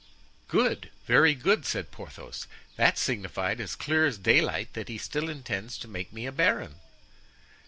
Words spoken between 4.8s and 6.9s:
he still intends to make me a baron."